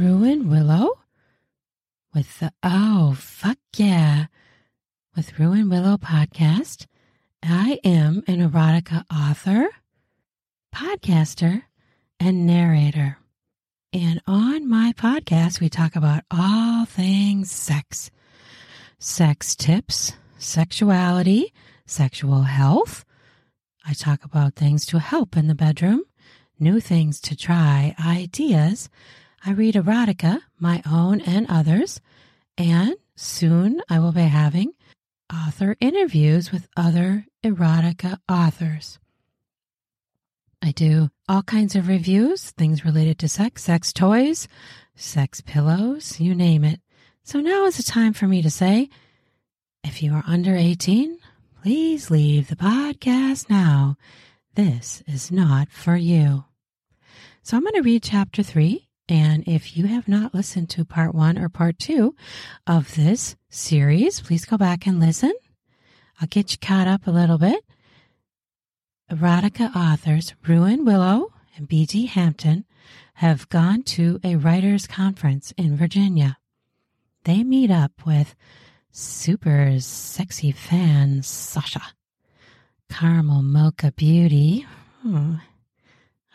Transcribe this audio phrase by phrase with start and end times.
[0.00, 0.98] Ruan Willow
[2.14, 4.28] with the Oh, fuck yeah.
[5.14, 6.86] With Ruan Willow podcast.
[7.42, 9.68] I am an erotica author,
[10.74, 11.64] podcaster,
[12.18, 13.18] and narrator.
[13.92, 18.10] And on my podcast, we talk about all things sex,
[18.98, 21.52] sex tips, sexuality,
[21.84, 23.04] sexual health.
[23.84, 26.04] I talk about things to help in the bedroom,
[26.58, 28.88] new things to try, ideas.
[29.44, 32.00] I read erotica, my own and others,
[32.58, 34.72] and soon I will be having
[35.32, 38.98] author interviews with other erotica authors.
[40.62, 44.46] I do all kinds of reviews, things related to sex, sex toys,
[44.94, 46.80] sex pillows, you name it.
[47.22, 48.90] So now is the time for me to say
[49.82, 51.18] if you are under 18,
[51.62, 53.96] please leave the podcast now.
[54.54, 56.44] This is not for you.
[57.42, 58.89] So I'm going to read chapter three.
[59.10, 62.14] And if you have not listened to part one or part two
[62.64, 65.32] of this series, please go back and listen.
[66.20, 67.64] I'll get you caught up a little bit.
[69.10, 72.06] Erotica authors Ruan Willow and B.D.
[72.06, 72.64] Hampton
[73.14, 76.38] have gone to a writers' conference in Virginia.
[77.24, 78.36] They meet up with
[78.92, 81.82] super sexy fan Sasha.
[82.88, 84.66] Caramel Mocha Beauty.
[85.02, 85.34] Hmm,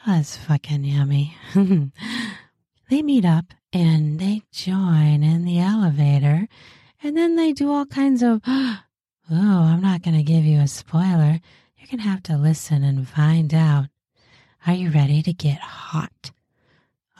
[0.05, 1.37] that's fucking yummy.
[2.89, 6.47] they meet up and they join in the elevator
[7.03, 8.77] and then they do all kinds of, oh,
[9.31, 11.39] I'm not going to give you a spoiler.
[11.77, 13.87] You're going to have to listen and find out.
[14.65, 16.31] Are you ready to get hot?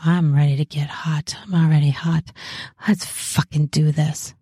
[0.03, 1.35] I'm ready to get hot.
[1.43, 2.31] I'm already hot.
[2.87, 4.33] Let's fucking do this.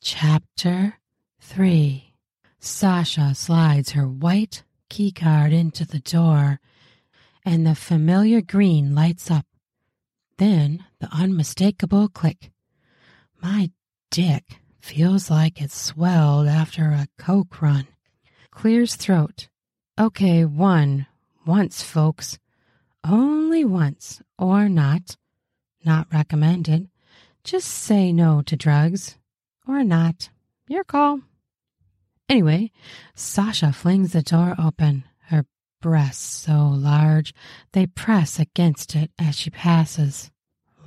[0.00, 0.98] Chapter
[1.40, 2.14] 3
[2.58, 6.60] Sasha slides her white keycard into the door,
[7.44, 9.46] and the familiar green lights up.
[10.42, 12.50] Then the unmistakable click.
[13.40, 13.70] My
[14.10, 17.86] dick feels like it swelled after a coke run.
[18.50, 19.46] Clears throat.
[19.96, 21.06] Okay, one.
[21.46, 22.40] Once, folks.
[23.04, 25.16] Only once, or not.
[25.84, 26.88] Not recommended.
[27.44, 29.18] Just say no to drugs
[29.68, 30.28] or not.
[30.66, 31.20] Your call.
[32.28, 32.72] Anyway,
[33.14, 35.46] Sasha flings the door open, her
[35.80, 37.32] breasts so large
[37.74, 40.31] they press against it as she passes.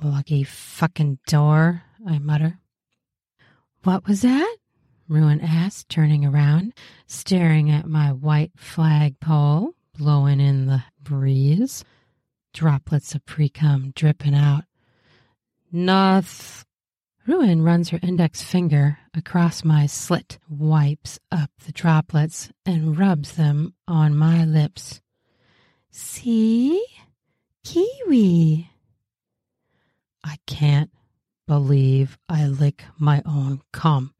[0.02, 2.58] Lucky fucking door, I mutter.
[3.82, 4.56] What was that?
[5.08, 6.74] Ruan asked, turning around,
[7.06, 11.84] staring at my white flagpole blowing in the breeze.
[12.52, 14.64] Droplets of precum dripping out.
[15.72, 16.64] Noth
[17.26, 23.74] Ruan runs her index finger across my slit, wipes up the droplets, and rubs them
[23.88, 25.00] on my lips.
[25.90, 26.84] See?
[27.64, 28.70] Kiwi.
[30.26, 30.90] I can't
[31.46, 34.12] believe I lick my own cum.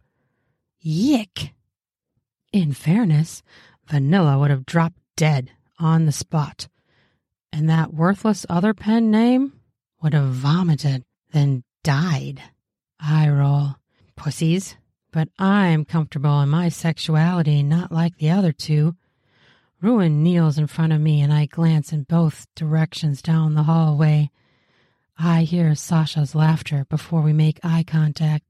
[0.78, 1.53] Yick!
[2.53, 3.43] In fairness,
[3.89, 5.50] Vanilla would have dropped dead
[5.81, 6.69] on the spot,
[7.53, 9.55] and that worthless other pen name
[10.00, 12.41] would have vomited, then died.
[13.00, 13.75] I roll.
[14.15, 14.77] Pussies.
[15.11, 18.95] But I'm comfortable in my sexuality, not like the other two.
[19.81, 24.31] Ruan kneels in front of me, and I glance in both directions down the hallway.
[25.19, 28.44] I hear Sasha's laughter before we make eye contact.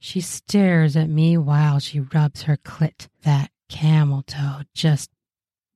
[0.00, 5.10] She stares at me while she rubs her clit, that camel toe just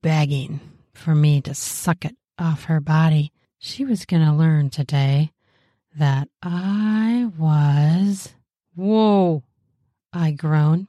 [0.03, 0.61] begging
[0.95, 3.33] for me to suck it off her body.
[3.59, 5.33] She was going to learn today
[5.95, 8.35] that I was.
[8.75, 9.45] Whoa!
[10.13, 10.89] I groan,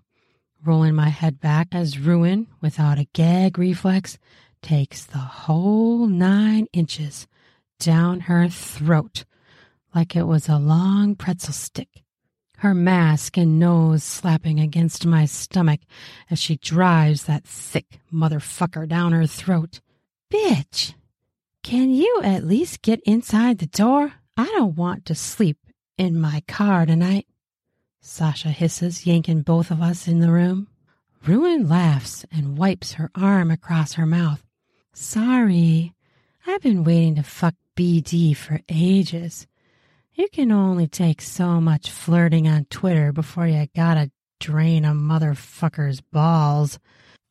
[0.66, 4.17] rolling my head back as Ruan, without a gag reflex,
[4.61, 7.28] takes the whole nine inches
[7.79, 9.25] down her throat
[9.93, 12.03] like it was a long pretzel stick.
[12.58, 15.81] Her mask and nose slapping against my stomach
[16.29, 19.81] as she drives that thick motherfucker down her throat.
[20.31, 20.93] Bitch!
[21.61, 24.14] Can you at least get inside the door?
[24.35, 25.58] I don't want to sleep
[25.97, 27.28] in my car tonight.
[28.02, 30.67] Sasha hisses, yanking both of us in the room.
[31.25, 34.43] Ruan laughs and wipes her arm across her mouth.
[34.93, 35.93] Sorry,
[36.46, 39.47] I've been waiting to fuck BD for ages.
[40.14, 46.02] You can only take so much flirting on Twitter before you gotta drain a motherfucker's
[46.02, 46.79] balls.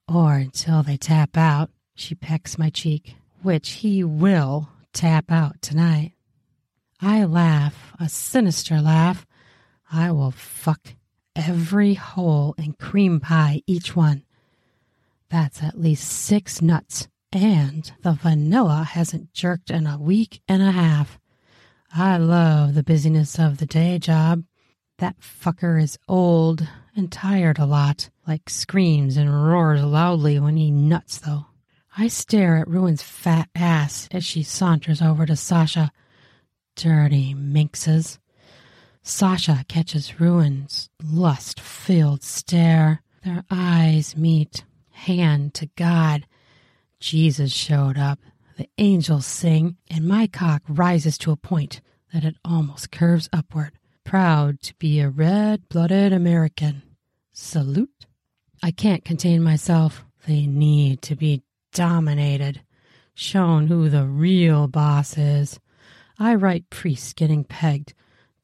[0.09, 1.71] Or until they tap out.
[1.95, 6.13] She pecks my cheek, which he will tap out tonight.
[7.01, 9.27] I laugh, a sinister laugh.
[9.91, 10.95] I will fuck
[11.37, 14.25] every hole in cream pie, each one.
[15.29, 20.71] That's at least six nuts, and the vanilla hasn't jerked in a week and a
[20.71, 21.19] half.
[21.95, 24.45] I love the busyness of the day job.
[24.99, 30.71] That fucker is old and tired a lot, like screams and roars loudly when he
[30.71, 31.47] nuts, though.
[31.97, 35.91] I stare at Ruan's fat ass as she saunters over to Sasha.
[36.77, 38.19] Dirty minxes.
[39.03, 43.03] Sasha catches Ruan's lust filled stare.
[43.25, 46.27] Their eyes meet, hand to God.
[47.03, 48.21] Jesus showed up.
[48.57, 51.81] The angels sing, and my cock rises to a point
[52.15, 53.73] that it almost curves upward
[54.05, 56.83] proud to be a red blooded American.
[57.33, 58.07] Salute.
[58.63, 60.05] I can't contain myself.
[60.27, 62.63] They need to be dominated,
[63.15, 65.59] shown who the real boss is.
[66.21, 67.95] I write priests getting pegged,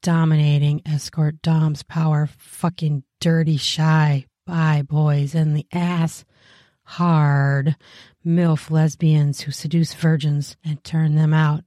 [0.02, 6.24] dominating escort Dom's power, fucking dirty shy, bye boys in the ass,
[6.88, 7.76] hard,
[8.24, 11.62] MILF lesbians who seduce virgins and turn them out.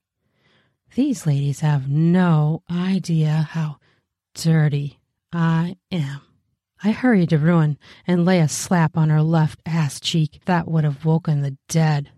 [0.95, 3.77] These ladies have no idea how
[4.33, 4.99] dirty
[5.31, 6.21] I am.
[6.83, 7.77] I hurried to Ruan
[8.07, 12.09] and lay a slap on her left ass cheek that would have woken the dead.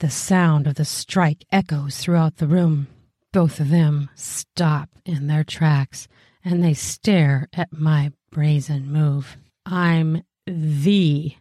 [0.00, 2.88] The sound of the strike echoes throughout the room.
[3.32, 6.08] Both of them stop in their tracks
[6.44, 9.36] and they stare at my brazen move.
[9.64, 11.34] I'm the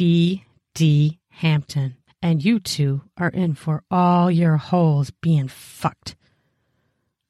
[0.00, 1.20] B.D.
[1.28, 6.16] Hampton, and you two are in for all your holes being fucked.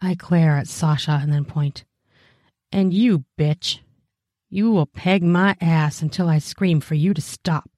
[0.01, 1.85] I glare at Sasha and then point.
[2.71, 3.81] And you, bitch,
[4.49, 7.69] you will peg my ass until I scream for you to stop.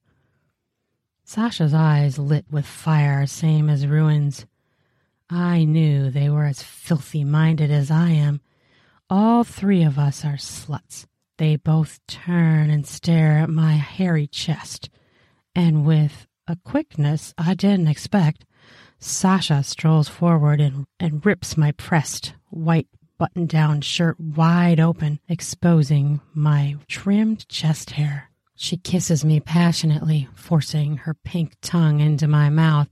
[1.25, 4.45] Sasha's eyes lit with fire, same as Ruan's.
[5.31, 8.43] I knew they were as filthy minded as I am.
[9.09, 11.07] All three of us are sluts.
[11.43, 14.89] They both turn and stare at my hairy chest,
[15.57, 18.45] and with a quickness I didn't expect,
[19.01, 22.87] Sasha strolls forward and, and rips my pressed white
[23.19, 28.31] button down shirt wide open, exposing my trimmed chest hair.
[28.55, 32.89] She kisses me passionately, forcing her pink tongue into my mouth.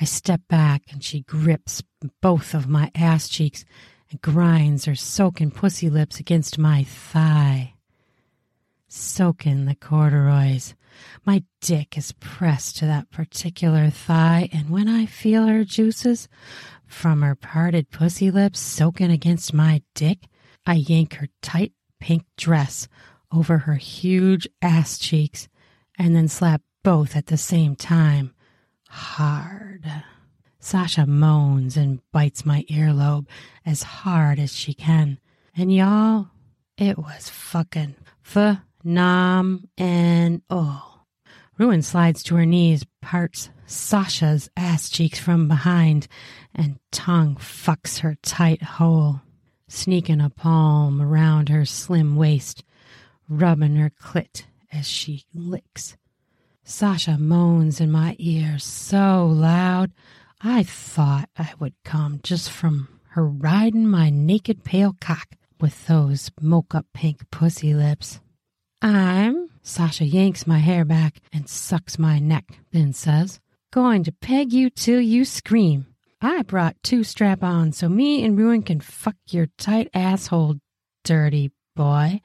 [0.00, 1.82] I step back and she grips
[2.22, 3.66] both of my ass cheeks
[4.10, 7.73] and grinds her soaking pussy lips against my thigh.
[8.96, 10.76] Soaking the corduroys.
[11.24, 16.28] My dick is pressed to that particular thigh, and when I feel her juices,
[16.86, 20.28] from her parted pussy lips soaking against my dick,
[20.64, 22.86] I yank her tight pink dress
[23.32, 25.48] over her huge ass cheeks
[25.98, 28.32] and then slap both at the same time.
[28.88, 29.90] Hard.
[30.60, 33.26] Sasha moans and bites my earlobe
[33.66, 35.18] as hard as she can.
[35.56, 36.28] And y'all,
[36.78, 37.96] it was fucking
[38.84, 40.90] phenom and oh.
[41.56, 46.08] Ruan slides to her knees, parts Sasha's ass cheeks from behind,
[46.54, 49.20] and tongue fucks her tight hole,
[49.68, 52.64] sneaking a palm around her slim waist,
[53.28, 55.96] rubbing her clit as she licks.
[56.64, 59.92] Sasha moans in my ear so loud
[60.40, 66.30] I thought I would come just from her riding my naked pale cock with those
[66.40, 68.20] mocha pink pussy lips.
[68.84, 73.40] I'm Sasha yanks my hair back and sucks my neck, then says,
[73.72, 75.86] Going to peg you till you scream.
[76.20, 80.56] I brought two strap ons so me and Ruan can fuck your tight asshole,
[81.02, 82.20] dirty boy.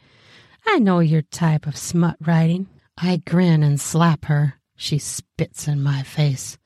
[0.68, 2.68] I know your type of smut writing.
[2.98, 4.56] I grin and slap her.
[4.76, 6.58] She spits in my face.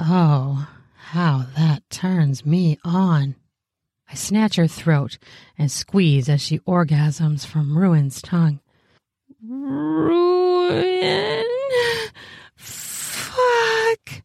[0.00, 0.66] Oh,
[0.96, 3.34] how that turns me on.
[4.10, 5.18] I snatch her throat
[5.58, 8.60] and squeeze as she orgasms from Ruan's tongue.
[9.48, 11.44] Ruan.
[12.56, 14.22] Fuck.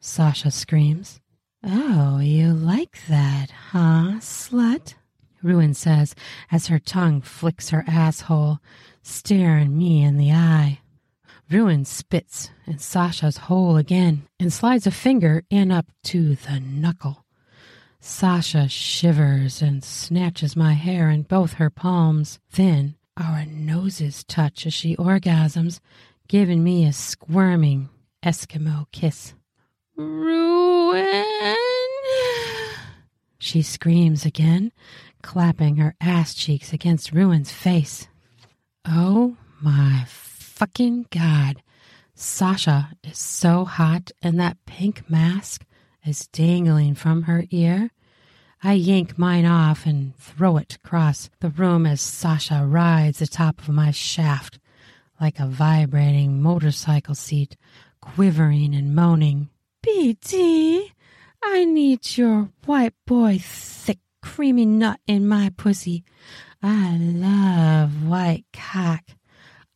[0.00, 1.20] Sasha screams.
[1.62, 4.94] Oh, you like that, huh, slut?
[5.42, 6.14] Ruan says
[6.50, 8.58] as her tongue flicks her asshole,
[9.02, 10.80] staring me in the eye.
[11.50, 17.24] Ruan spits in Sasha's hole again and slides a finger in up to the knuckle.
[18.00, 22.38] Sasha shivers and snatches my hair in both her palms.
[22.52, 25.80] Then our noses touch as she orgasms,
[26.28, 27.88] giving me a squirming
[28.22, 29.34] Eskimo kiss.
[29.96, 31.56] Ruan!
[33.38, 34.72] She screams again,
[35.22, 38.08] clapping her ass cheeks against Ruan's face.
[38.84, 41.62] Oh my fucking god.
[42.14, 45.64] Sasha is so hot, and that pink mask
[46.04, 47.90] is dangling from her ear.
[48.62, 53.68] I yank mine off and throw it across the room as Sasha rides atop of
[53.68, 54.58] my shaft
[55.20, 57.56] like a vibrating motorcycle seat,
[58.00, 59.48] quivering and moaning.
[59.86, 60.90] BD,
[61.42, 66.04] I need your white boy thick creamy nut in my pussy.
[66.62, 69.02] I love white cock.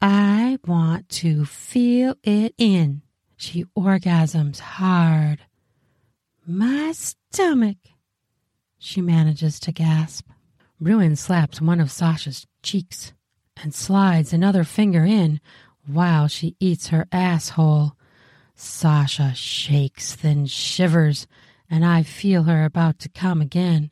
[0.01, 3.03] I want to feel it in.
[3.37, 5.41] She orgasms hard.
[6.47, 7.77] My stomach.
[8.83, 10.27] She manages to gasp.
[10.81, 13.13] Bruin slaps one of Sasha's cheeks
[13.63, 15.39] and slides another finger in
[15.87, 17.93] while she eats her asshole.
[18.55, 21.27] Sasha shakes, then shivers,
[21.69, 23.91] and I feel her about to come again.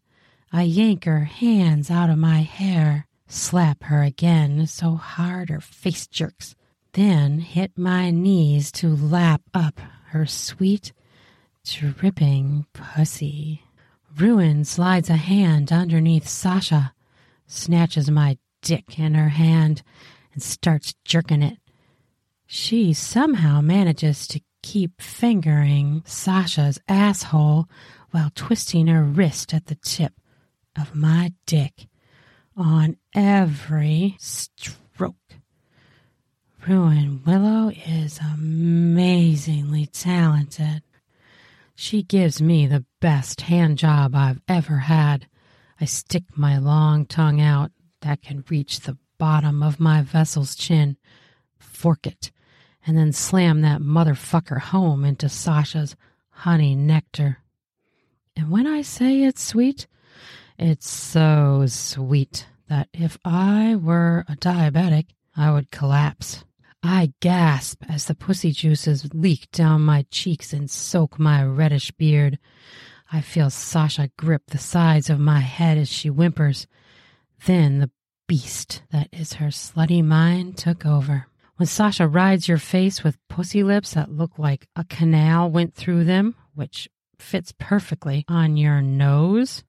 [0.51, 6.07] I yank her hands out of my hair, slap her again so hard her face
[6.07, 6.55] jerks,
[6.95, 9.81] then hit my knees to lap up
[10.13, 10.95] her sweet,
[11.63, 13.68] dripping pussy.
[14.19, 16.93] Ruan slides a hand underneath Sasha,
[17.47, 19.83] snatches my dick in her hand,
[20.33, 21.59] and starts jerking it.
[22.45, 27.69] She somehow manages to keep fingering Sasha's asshole
[28.11, 30.15] while twisting her wrist at the tip
[30.77, 31.87] of my dick
[32.57, 35.15] on every stroke.
[36.67, 40.83] Ruan Willow is amazingly talented.
[41.81, 45.29] She gives me the best hand job I've ever had.
[45.81, 47.71] I stick my long tongue out
[48.01, 50.97] that can reach the bottom of my vessel's chin,
[51.57, 52.33] fork it,
[52.85, 55.95] and then slam that motherfucker home into Sasha's
[56.31, 57.39] honey nectar.
[58.35, 59.87] And when I say it's sweet,
[60.59, 66.45] it's so sweet that if I were a diabetic, I would collapse.
[66.91, 72.39] I gasp as the pussy juices leak down my cheeks and soak my reddish beard.
[73.13, 76.67] I feel Sasha grip the sides of my head as she whimpers.
[77.45, 77.91] Then the
[78.27, 81.27] beast that is her slutty mind took over.
[81.57, 86.05] When Sasha rides your face with pussy lips that look like a canal went through
[86.05, 89.63] them, which fits perfectly on your nose,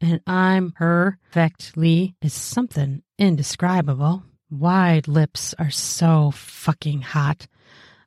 [0.00, 4.22] and I'm perfectly is something indescribable.
[4.58, 7.46] Wide lips are so fucking hot.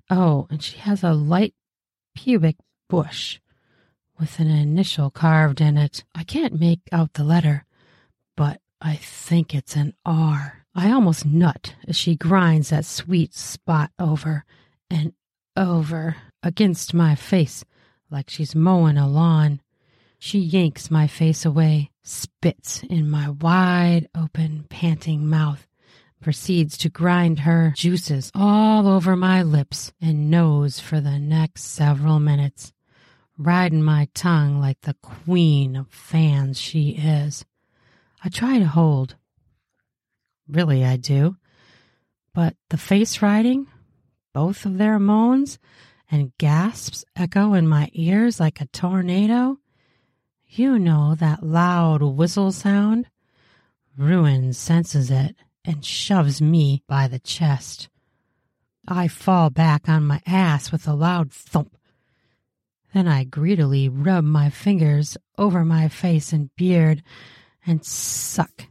[0.09, 1.53] Oh, and she has a light
[2.15, 2.55] pubic
[2.87, 3.39] bush
[4.19, 6.03] with an initial carved in it.
[6.15, 7.65] I can't make out the letter,
[8.35, 10.65] but I think it's an R.
[10.73, 14.43] I almost nut as she grinds that sweet spot over
[14.89, 15.13] and
[15.55, 17.63] over against my face
[18.09, 19.61] like she's mowing a lawn.
[20.17, 25.67] She yanks my face away, spits in my wide open, panting mouth,
[26.21, 32.19] proceeds to grind her juices all over my lips and nose for the next several
[32.19, 32.73] minutes,
[33.37, 37.45] riding my tongue like the queen of fans she is.
[38.23, 39.15] I try to hold.
[40.47, 41.37] Really, I do.
[42.33, 43.67] But the face riding,
[44.33, 45.57] both of their moans
[46.11, 49.57] and gasps echo in my ears like a tornado.
[50.47, 53.07] You know that loud whistle sound?
[53.97, 55.35] Ruan senses it
[55.65, 57.89] and shoves me by the chest.
[58.87, 61.77] I fall back on my ass with a loud thump.
[62.93, 67.03] Then I greedily rub my fingers over my face and beard
[67.65, 68.63] and suck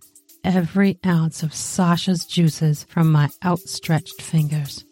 [0.42, 4.84] every ounce of Sasha's juices from my outstretched fingers.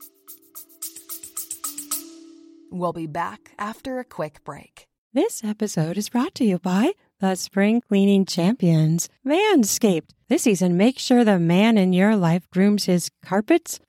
[2.70, 4.86] We'll be back after a quick break.
[5.12, 10.10] This episode is brought to you by the spring cleaning champions, Manscaped.
[10.28, 13.80] This season, make sure the man in your life grooms his carpets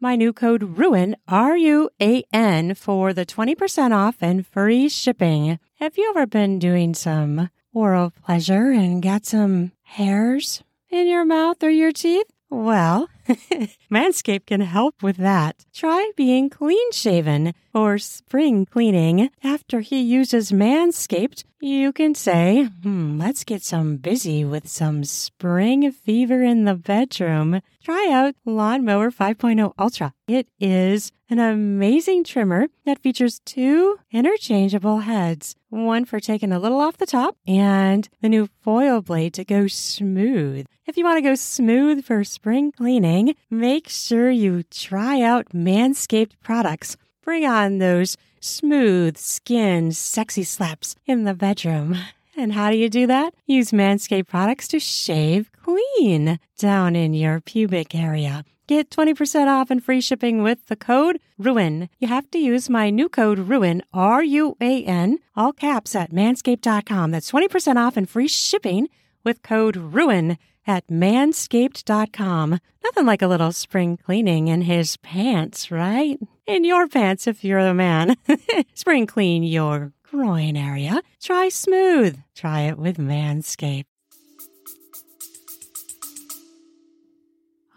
[0.00, 5.58] my new code RUAN, R U A N, for the 20% off and free shipping.
[5.76, 11.62] Have you ever been doing some oral pleasure and got some hairs in your mouth
[11.62, 12.26] or your teeth?
[12.50, 13.08] Well,
[13.90, 15.66] Manscaped can help with that.
[15.74, 19.30] Try being clean shaven or spring cleaning.
[19.42, 25.90] After he uses Manscaped, you can say, hmm, let's get some busy with some spring
[25.90, 27.60] fever in the bedroom.
[27.82, 30.12] Try out Lawnmower 5.0 Ultra.
[30.28, 36.80] It is an amazing trimmer that features two interchangeable heads one for taking a little
[36.80, 40.66] off the top, and the new foil blade to go smooth.
[40.84, 46.32] If you want to go smooth for spring cleaning, make sure you try out Manscaped
[46.42, 46.96] products.
[47.22, 51.96] Bring on those smooth skin, sexy slaps in the bedroom.
[52.38, 53.32] And how do you do that?
[53.46, 58.44] Use Manscaped products to shave clean down in your pubic area.
[58.66, 61.88] Get 20% off and free shipping with the code RUAN.
[62.00, 66.10] You have to use my new code RUAN, R U A N, all caps at
[66.10, 67.12] manscaped.com.
[67.12, 68.88] That's 20% off and free shipping
[69.22, 72.58] with code RUAN at manscaped.com.
[72.82, 76.18] Nothing like a little spring cleaning in his pants, right?
[76.44, 78.16] In your pants if you're a man.
[78.74, 81.02] spring clean your groin area.
[81.22, 82.18] Try smooth.
[82.34, 83.84] Try it with Manscaped.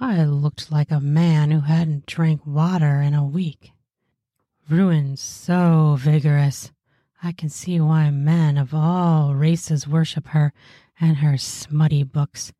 [0.02, 3.72] I looked like a man who hadn't drank water in a week.
[4.70, 6.72] Ruan so vigorous.
[7.22, 10.54] I can see why men of all races worship her
[11.02, 12.54] and her smutty books.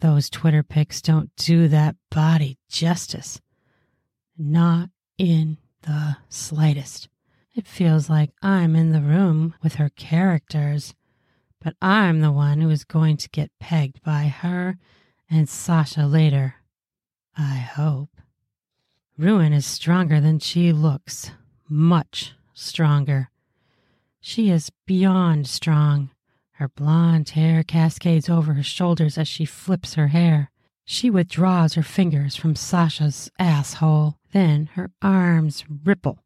[0.00, 3.40] Those Twitter pics don't do that body justice.
[4.36, 7.08] Not in the slightest.
[7.54, 10.94] It feels like I'm in the room with her characters,
[11.62, 14.76] but I'm the one who is going to get pegged by her
[15.32, 16.56] and Sasha later.
[17.36, 18.10] I hope.
[19.16, 21.30] Ruan is stronger than she looks,
[21.68, 23.30] much stronger.
[24.20, 26.10] She is beyond strong.
[26.52, 30.50] Her blonde hair cascades over her shoulders as she flips her hair.
[30.84, 34.18] She withdraws her fingers from Sasha's asshole.
[34.32, 36.18] Then her arms ripple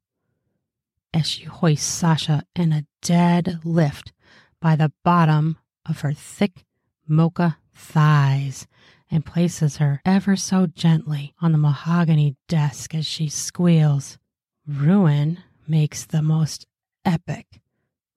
[1.15, 4.13] as she hoists Sasha in a dead lift
[4.61, 5.59] by the bottom
[5.89, 6.65] of her thick
[7.09, 8.67] mocha thighs
[9.11, 14.19] and places her ever so gently on the mahogany desk as she squeals.
[14.67, 16.67] Ruan makes the most
[17.05, 17.61] epic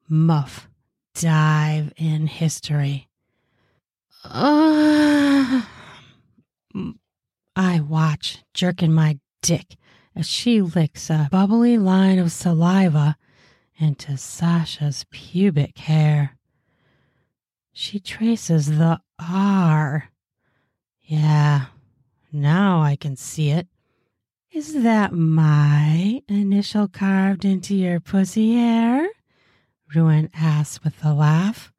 [0.07, 0.67] muff
[1.13, 3.07] dive in history.
[4.23, 5.61] Uh,
[7.55, 9.75] I watch, jerking my dick
[10.15, 13.15] as she licks a bubbly line of saliva
[13.77, 16.37] into Sasha's pubic hair.
[17.71, 20.09] She traces the R
[21.09, 21.65] yeah,
[22.31, 23.67] now I can see it.
[24.51, 29.09] Is that my initial carved into your pussy hair?
[29.95, 31.73] Ruan asks with a laugh.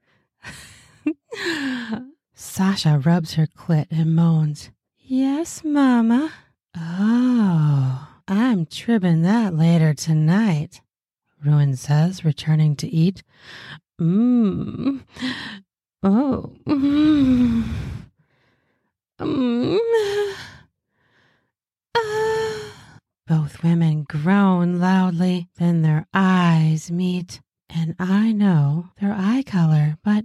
[2.34, 4.72] Sasha rubs her clit and moans.
[4.98, 6.32] Yes, Mama.
[6.76, 10.80] Oh, I'm tribbing that later tonight,
[11.44, 13.22] Ruan says, returning to eat.
[14.00, 15.04] Mmm.
[16.02, 16.52] Oh.
[16.66, 17.64] Mm.
[21.94, 22.70] Uh,
[23.26, 30.24] both women groan loudly, then their eyes meet, and I know their eye color, but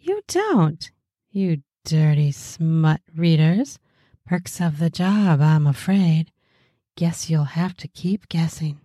[0.00, 0.90] you don't,
[1.30, 3.78] you dirty smut readers.
[4.26, 6.32] Perks of the job, I'm afraid.
[6.96, 8.80] Guess you'll have to keep guessing.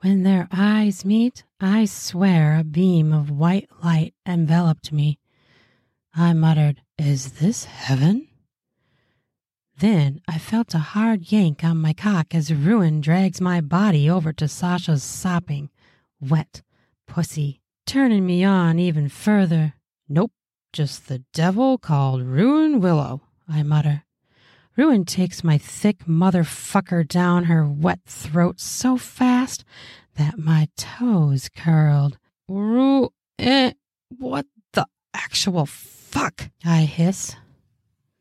[0.00, 5.18] When their eyes meet, I swear a beam of white light enveloped me.
[6.14, 8.29] I muttered, Is this heaven?
[9.80, 14.30] Then I felt a hard yank on my cock as Ruan drags my body over
[14.34, 15.70] to Sasha's sopping,
[16.20, 16.60] wet
[17.06, 19.72] pussy, turning me on even further.
[20.06, 20.32] Nope,
[20.74, 24.04] just the devil called Ruan Willow, I mutter.
[24.76, 29.64] Ruan takes my thick motherfucker down her wet throat so fast
[30.16, 32.18] that my toes curled.
[32.50, 33.72] Ruan, eh,
[34.10, 36.50] what the actual fuck?
[36.66, 37.34] I hiss,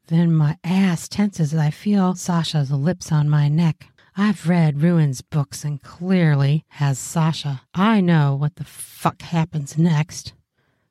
[0.10, 3.88] then my ass tenses as I feel Sasha's lips on my neck.
[4.18, 7.62] I've read Ruan's books and clearly has Sasha.
[7.76, 10.34] I know what the fuck happens next.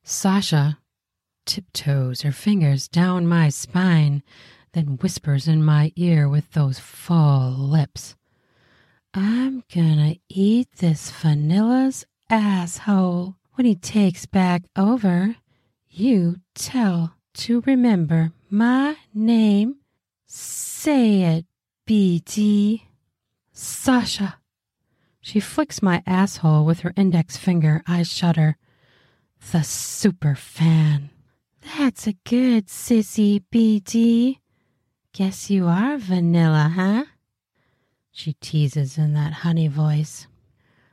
[0.04, 0.78] Sasha
[1.44, 4.22] tiptoes her fingers down my spine,
[4.72, 8.14] then whispers in my ear with those full lips.
[9.12, 13.34] I'm gonna eat this vanilla's asshole.
[13.54, 15.34] When he takes back over,
[15.90, 19.76] you tell to remember my name.
[20.26, 21.46] Say it,
[21.86, 22.82] BD.
[23.52, 24.38] Sasha.
[25.20, 27.82] She flicks my asshole with her index finger.
[27.86, 28.56] I shudder.
[29.52, 31.10] The super fan.
[31.76, 34.38] That's a good sissy, BD.
[35.12, 37.04] Guess you are vanilla, huh?
[38.10, 40.26] She teases in that honey voice.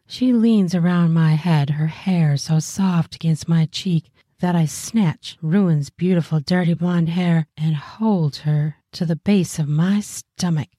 [0.08, 5.38] She leans around my head, her hair so soft against my cheek that I snatch
[5.42, 10.70] Ruan's beautiful dirty blonde hair and hold her to the base of my stomach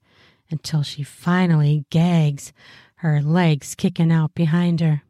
[0.51, 2.53] until she finally gags,
[2.97, 5.03] her legs kicking out behind her.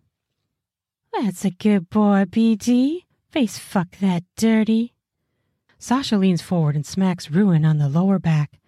[1.13, 3.05] That's a good boy, BD.
[3.31, 4.95] Face fuck that dirty.
[5.79, 8.59] Sasha leans forward and smacks Ruan on the lower back,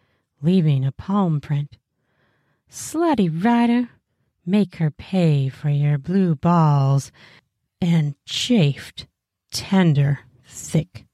[0.42, 1.78] leaving a palm print.
[2.70, 3.88] Slutty rider,
[4.44, 7.10] make her pay for your blue balls
[7.80, 9.06] and chafed
[9.50, 11.06] tender, thick,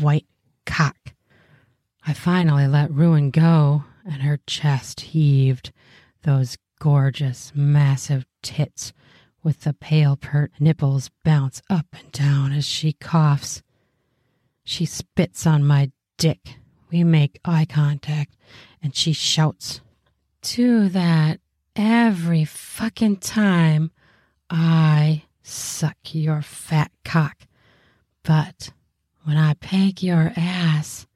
[0.00, 0.26] white
[0.66, 1.14] cock.
[2.06, 5.72] I finally let Ruan go, and her chest heaved.
[6.22, 8.92] Those gorgeous, massive tits
[9.42, 13.62] with the pale pert nipples bounce up and down as she coughs.
[14.64, 16.56] She spits on my dick.
[16.90, 18.36] We make eye contact,
[18.82, 19.80] and she shouts,
[20.42, 21.40] Do that
[21.76, 23.92] every fucking time
[24.48, 27.46] I suck your fat cock.
[28.22, 28.72] But
[29.24, 31.06] when I peg your ass,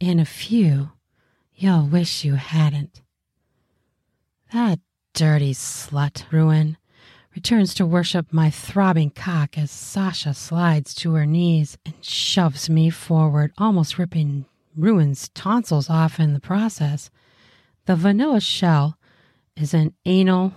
[0.00, 0.90] in a few,
[1.54, 3.00] you'll wish you hadn't.
[4.52, 4.78] That
[5.14, 6.76] dirty slut, Ruan,
[7.34, 12.90] returns to worship my throbbing cock as Sasha slides to her knees and shoves me
[12.90, 14.46] forward, almost ripping
[14.76, 17.10] Ruan's tonsils off in the process.
[17.86, 18.98] The vanilla shell
[19.56, 20.52] is an anal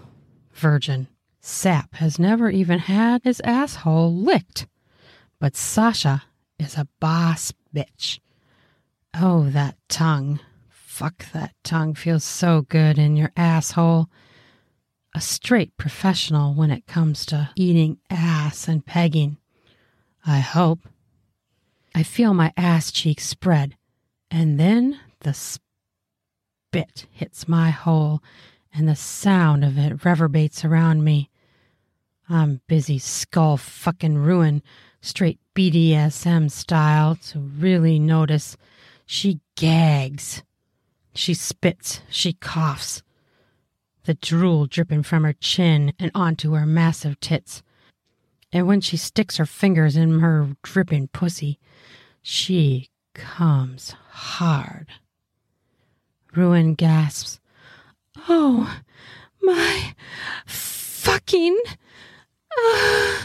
[0.53, 1.07] virgin.
[1.39, 4.67] Sap has never even had his asshole licked.
[5.39, 6.23] But Sasha
[6.59, 8.19] is a boss bitch.
[9.13, 10.39] Oh, that tongue.
[10.69, 14.09] Fuck, that tongue feels so good in your asshole.
[15.15, 19.37] A straight professional when it comes to eating ass and pegging.
[20.25, 20.87] I hope.
[21.95, 23.75] I feel my ass cheeks spread,
[24.29, 28.21] and then the spit hits my hole,
[28.73, 31.29] and the sound of it reverberates around me.
[32.29, 34.61] I'm busy skull fucking Ruan,
[35.01, 38.57] straight BDSM style, to really notice
[39.05, 40.43] she gags.
[41.13, 42.01] She spits.
[42.09, 43.03] She coughs.
[44.05, 47.61] The drool dripping from her chin and onto her massive tits.
[48.51, 51.59] And when she sticks her fingers in her dripping pussy,
[52.21, 54.87] she comes hard.
[56.35, 57.39] Ruan gasps,
[58.27, 58.79] Oh,
[59.41, 59.93] my
[60.45, 61.59] fucking.
[62.57, 63.17] Uh.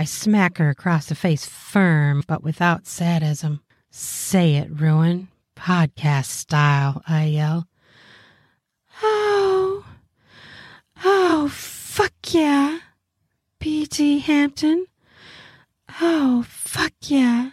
[0.00, 3.60] I smack her across the face firm, but without sadism.
[3.90, 5.28] Say it, Ruan.
[5.54, 7.68] Podcast style, I yell.
[9.02, 9.84] Oh,
[11.04, 12.78] oh, fuck yeah.
[13.58, 14.20] B.D.
[14.20, 14.86] Hampton.
[16.00, 17.50] Oh, fuck yeah.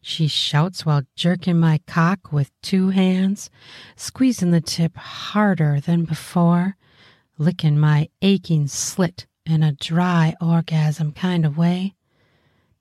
[0.00, 3.50] She shouts while jerking my cock with two hands,
[3.96, 6.76] squeezing the tip harder than before,
[7.38, 11.94] licking my aching slit in a dry orgasm kind of way.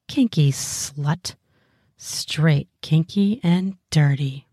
[0.08, 1.36] Kinky slut.
[1.98, 4.48] Straight kinky and dirty.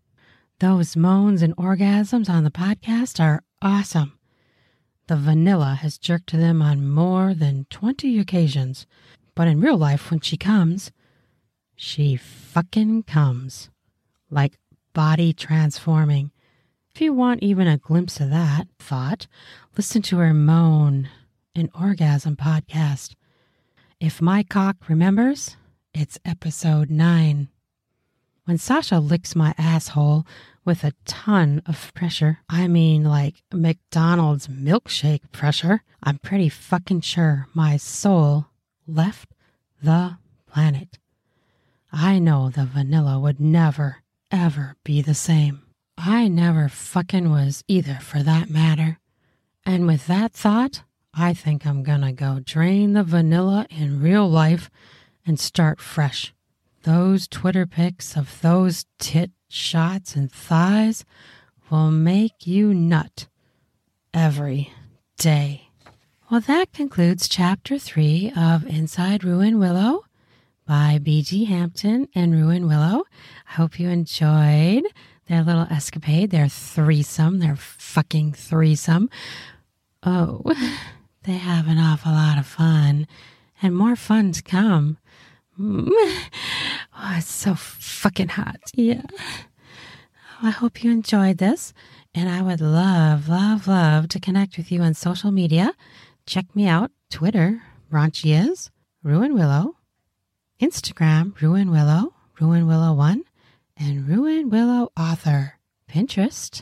[0.59, 4.17] Those moans and orgasms on the podcast are awesome.
[5.07, 8.85] The vanilla has jerked to them on more than 20 occasions,
[9.35, 10.91] but in real life, when she comes,
[11.75, 13.69] she fucking comes.
[14.29, 14.57] Like
[14.93, 16.31] body transforming.
[16.93, 19.27] If you want even a glimpse of that thought,
[19.77, 21.09] listen to her moan
[21.55, 23.15] an orgasm podcast.
[23.99, 25.55] If my cock remembers,
[25.93, 27.47] it's episode 9.
[28.43, 30.25] When Sasha licks my asshole
[30.65, 37.47] with a ton of pressure, I mean like McDonald's milkshake pressure, I'm pretty fucking sure
[37.53, 38.47] my soul
[38.85, 39.29] left
[39.81, 40.97] the planet.
[41.91, 43.97] I know the vanilla would never,
[44.29, 45.61] ever be the same.
[46.03, 48.97] I never fucking was either, for that matter.
[49.67, 50.81] And with that thought,
[51.13, 54.71] I think I'm gonna go drain the vanilla in real life
[55.27, 56.33] and start fresh.
[56.81, 61.05] Those Twitter pics of those tit shots and thighs
[61.69, 63.27] will make you nut
[64.11, 64.73] every
[65.19, 65.69] day.
[66.31, 70.05] Well, that concludes chapter three of Inside Ruan Willow
[70.65, 71.45] by B.D.
[71.45, 73.03] Hampton and Ruan Willow.
[73.49, 74.85] I hope you enjoyed
[75.31, 79.09] their little escapade, their threesome, their fucking threesome.
[80.03, 80.43] Oh.
[81.23, 83.05] They have an awful lot of fun,
[83.61, 84.97] and more fun to come.
[85.59, 85.89] Mm.
[87.03, 88.59] Oh, it's so fucking hot.
[88.75, 89.01] Yeah.
[90.43, 91.73] I hope you enjoyed this,
[92.13, 95.73] and I would love, love, love to connect with you on social media.
[96.27, 98.69] Check me out Twitter, Raunchy is,
[99.01, 99.77] Ruan Willow,
[100.59, 103.23] Instagram, Ruan Willow, Ruan Willow 1,
[103.81, 105.55] and Ruan Willow Author,
[105.89, 106.61] Pinterest,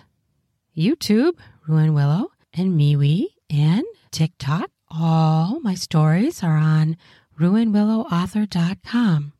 [0.75, 1.33] YouTube,
[1.67, 4.69] Ruan Willow, and MeWe, and TikTok.
[4.89, 6.95] All my stories are on
[7.39, 9.33] ruanwillowauthor.com.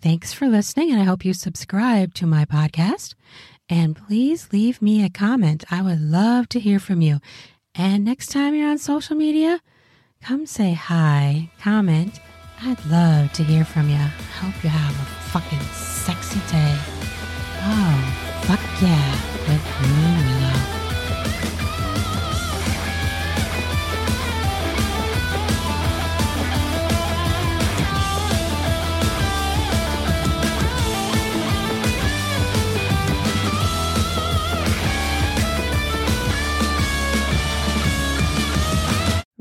[0.00, 3.14] Thanks for listening, and I hope you subscribe to my podcast.
[3.68, 5.64] And please leave me a comment.
[5.68, 7.18] I would love to hear from you.
[7.74, 9.60] And next time you're on social media,
[10.22, 12.20] come say hi, comment.
[12.62, 13.96] I'd love to hear from you.
[13.96, 16.95] I hope you have a fucking sexy day.
[17.68, 17.98] Oh,
[18.46, 19.10] fuck yeah,
[19.48, 20.15] with Ruan